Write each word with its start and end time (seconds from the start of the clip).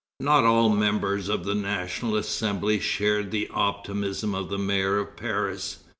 Not 0.19 0.45
all 0.45 0.69
the 0.69 0.75
members 0.77 1.29
of 1.29 1.45
the 1.45 1.53
National 1.53 2.15
Assembly 2.15 2.79
shared 2.79 3.29
the 3.29 3.47
optimism 3.53 4.33
of 4.33 4.49
the 4.49 4.57
mayor 4.57 4.97
of 4.97 5.15
Paris. 5.15 5.83